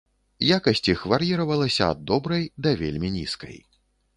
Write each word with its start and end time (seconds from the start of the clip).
Якасць 0.57 0.87
іх 0.93 1.03
вар'іравалася 1.13 1.83
ад 1.97 2.01
добрай 2.13 2.43
да 2.67 2.75
вельмі 2.81 3.13
нізкай. 3.19 3.57